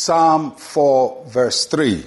[0.00, 2.06] Psalm 4, verse 3.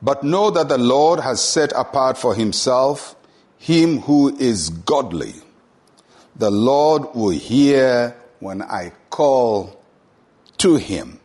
[0.00, 3.16] But know that the Lord has set apart for himself
[3.58, 5.34] him who is godly.
[6.36, 9.82] The Lord will hear when I call
[10.58, 11.18] to him.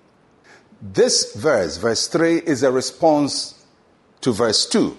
[0.81, 3.63] This verse, verse 3, is a response
[4.21, 4.97] to verse 2.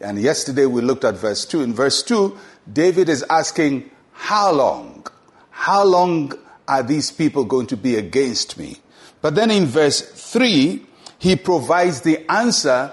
[0.00, 1.60] And yesterday we looked at verse 2.
[1.62, 2.38] In verse 2,
[2.72, 5.08] David is asking, How long?
[5.50, 6.34] How long
[6.68, 8.76] are these people going to be against me?
[9.22, 10.84] But then in verse 3,
[11.18, 12.92] he provides the answer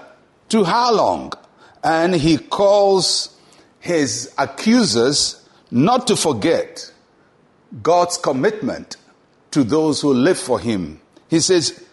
[0.50, 1.32] to how long.
[1.82, 3.36] And he calls
[3.80, 6.92] his accusers not to forget
[7.82, 8.96] God's commitment
[9.52, 11.00] to those who live for him.
[11.28, 11.84] He says,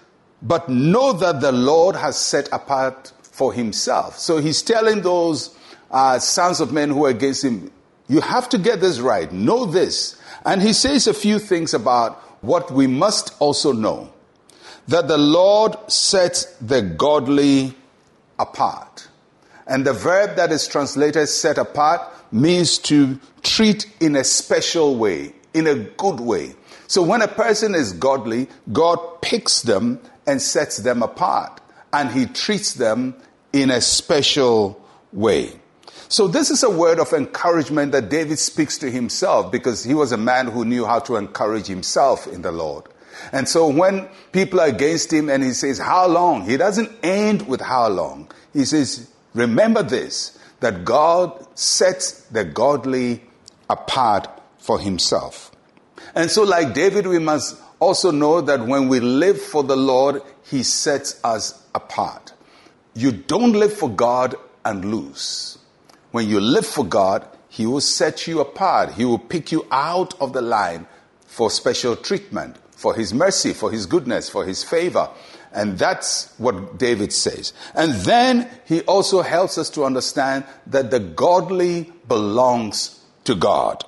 [0.41, 4.20] but know that the Lord has set apart for himself.
[4.20, 5.55] So he's telling those
[5.91, 7.71] uh, sons of men who are against him,
[8.07, 9.31] you have to get this right.
[9.31, 10.20] Know this.
[10.46, 14.12] And he says a few things about what we must also know
[14.87, 17.73] that the Lord sets the godly
[18.37, 19.07] apart.
[19.67, 25.33] And the verb that is translated set apart means to treat in a special way,
[25.53, 26.55] in a good way.
[26.87, 31.61] So when a person is godly, God picks them and sets them apart,
[31.93, 33.15] and he treats them
[33.53, 35.59] in a special way.
[36.09, 40.11] So this is a word of encouragement that David speaks to himself because he was
[40.11, 42.85] a man who knew how to encourage himself in the Lord.
[43.32, 46.46] And so when people are against him and he says, how long?
[46.46, 48.32] He doesn't end with how long.
[48.54, 53.24] He says, remember this, that God sets the godly
[53.70, 54.27] apart
[54.58, 55.52] for himself.
[56.13, 60.21] And so like David, we must also know that when we live for the Lord,
[60.43, 62.34] he sets us apart.
[62.93, 65.58] You don't live for God and lose.
[66.12, 68.94] When you live for God, He will set you apart.
[68.94, 70.88] He will pick you out of the line
[71.28, 75.09] for special treatment, for His mercy, for His goodness, for His favor.
[75.56, 77.53] And that's what David says.
[77.74, 83.84] And then he also helps us to understand that the godly belongs to God.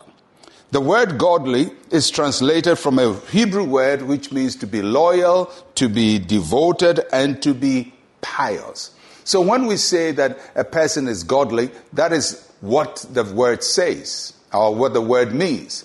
[0.71, 5.89] The word godly is translated from a Hebrew word which means to be loyal, to
[5.89, 8.91] be devoted, and to be pious.
[9.25, 14.33] So when we say that a person is godly, that is what the word says
[14.53, 15.83] or what the word means.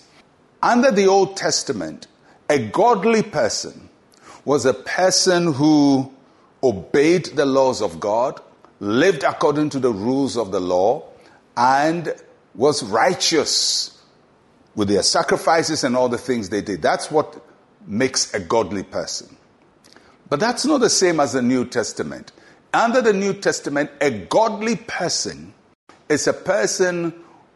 [0.62, 2.06] Under the Old Testament,
[2.52, 3.88] a godly person
[4.44, 6.12] was a person who
[6.62, 8.42] obeyed the laws of God,
[8.78, 11.02] lived according to the rules of the law,
[11.56, 12.14] and
[12.54, 13.98] was righteous
[14.74, 16.82] with their sacrifices and all the things they did.
[16.82, 17.42] That's what
[17.86, 19.34] makes a godly person.
[20.28, 22.32] But that's not the same as the New Testament.
[22.74, 25.54] Under the New Testament, a godly person
[26.10, 27.14] is a person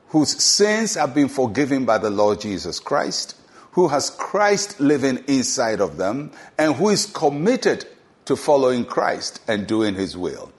[0.09, 3.37] whose sins have been forgiven by the Lord Jesus Christ,
[3.77, 7.87] who has Christ living inside of them, and who is committed
[8.25, 10.51] to following Christ and doing his will.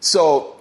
[0.00, 0.60] So,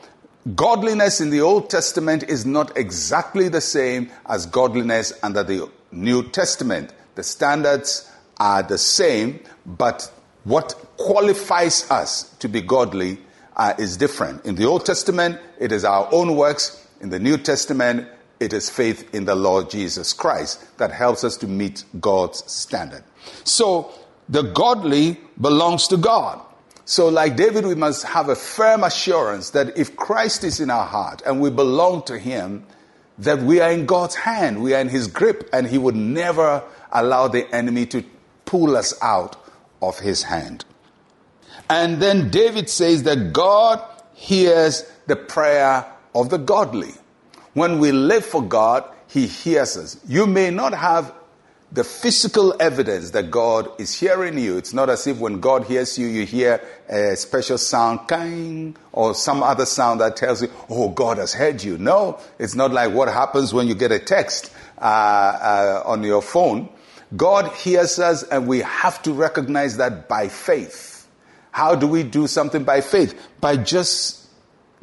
[0.56, 6.24] godliness in the Old Testament is not exactly the same as godliness under the New
[6.30, 6.94] Testament.
[7.16, 10.10] The standards are the same, but
[10.46, 13.18] what qualifies us to be godly
[13.58, 14.46] uh, is different.
[14.46, 16.82] In the Old Testament, it is our own works.
[17.02, 18.08] In the New Testament,
[18.40, 23.04] it is faith in the Lord Jesus Christ that helps us to meet God's standard.
[23.44, 23.92] So,
[24.28, 26.42] the godly belongs to God.
[26.86, 30.86] So, like David, we must have a firm assurance that if Christ is in our
[30.86, 32.66] heart and we belong to Him,
[33.20, 36.64] that we are in God's hand, we are in His grip, and He would never
[36.92, 38.04] allow the enemy to
[38.46, 39.36] pull us out
[39.82, 40.66] of His hand.
[41.70, 43.82] And then David says that God
[44.14, 46.94] hears the prayer of the godly.
[47.56, 49.98] When we live for God, He hears us.
[50.06, 51.14] You may not have
[51.72, 54.58] the physical evidence that God is hearing you.
[54.58, 59.16] It's not as if when God hears you, you hear a special sound, kind, or
[59.16, 61.78] some other sound that tells you, oh, God has heard you.
[61.78, 66.22] No, it's not like what happens when you get a text uh, uh, on your
[66.22, 66.68] phone.
[67.16, 71.08] God hears us, and we have to recognize that by faith.
[71.52, 73.18] How do we do something by faith?
[73.40, 74.25] By just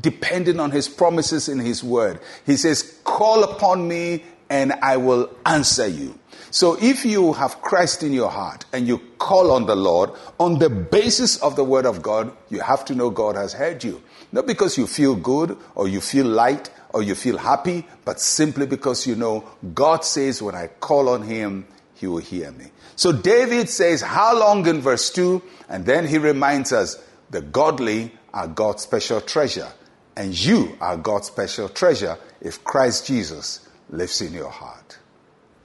[0.02, 2.20] depending on his promises in his word.
[2.44, 6.18] He says, Call upon me and I will answer you.
[6.50, 10.58] So if you have Christ in your heart and you call on the Lord on
[10.58, 14.02] the basis of the word of God, you have to know God has heard you.
[14.32, 18.66] Not because you feel good or you feel light or you feel happy, but simply
[18.66, 22.66] because you know God says when I call on him, he will hear me.
[22.96, 25.40] So David says, How long in verse 2?
[25.70, 29.72] And then he reminds us, The godly are God's special treasure.
[30.16, 34.98] And you are God's special treasure if Christ Jesus lives in your heart.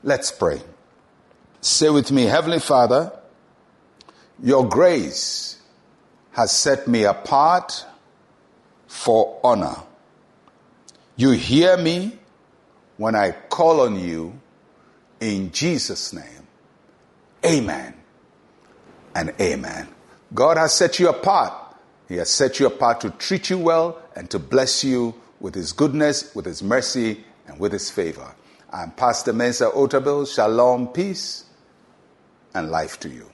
[0.04, 0.62] Let's pray.
[1.62, 3.12] Say with me, Heavenly Father,
[4.42, 5.60] your grace
[6.32, 7.86] has set me apart
[8.88, 9.76] for honor.
[11.16, 12.18] You hear me
[12.98, 14.40] when I call on you
[15.20, 16.48] in Jesus' name.
[17.44, 17.94] Amen
[19.16, 19.88] and amen.
[20.34, 21.67] God has set you apart.
[22.08, 25.74] He has set you apart to treat you well and to bless you with His
[25.74, 28.34] goodness, with His mercy, and with His favor.
[28.72, 30.34] I'm Pastor Mensa Otabil.
[30.34, 31.46] Shalom, peace,
[32.54, 33.30] and life to you.